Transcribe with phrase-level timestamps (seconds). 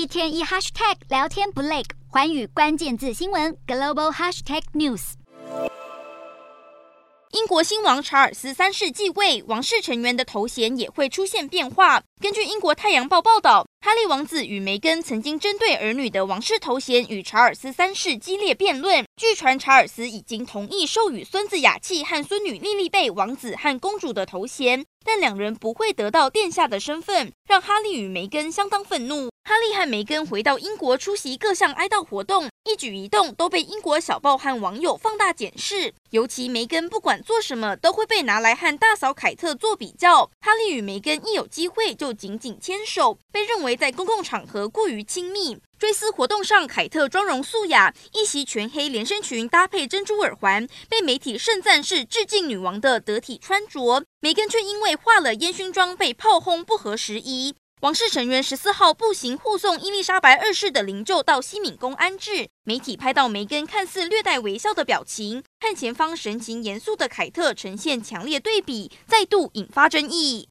[0.00, 5.12] 一天一 hashtag 聊天不累，寰宇关键字新闻 global hashtag news。
[7.32, 12.02] 英国新王查尔斯三世继位，王室成员的头衔也会出现变化。
[12.18, 19.04] 根据英国《太阳报》报道，哈利王子与梅根曾经针对儿女的王室头衔与查尔斯三世激烈辩论。
[19.18, 29.29] 据传，查尔斯已经同意授予孙子雅契和孙女莉莉贝王子和公主的头衔，但两人不会得到殿下的身份，让哈利与梅根相当愤怒。
[29.50, 35.92] 哈利和梅根回到英国出席各项哀悼活动，一举一动都被英国小报和网友放大检视。
[36.10, 40.30] 尤其梅根不管做什么都会被拿来和大嫂凯特做比较。
[40.40, 45.58] 哈利与梅根一有机会就紧紧牵手，被认为在公共场合过于亲密。
[45.76, 54.04] 追思活动上，凯特妆容素雅，一袭全黑连身裙搭配珍珠耳环，被媒体盛赞是致敬女王的得体穿着。
[54.20, 57.56] 梅根却因为化了烟熏妆被炮轰，不合时宜。
[57.80, 62.46] 王室成员十四号步行护送伊丽莎白二世的灵柩到西敏宫安置。
[62.62, 70.46] 媒体拍到梅根看似略带微笑的表情，和前方神情严肃的凯特呈现强烈对比，再度引发争议。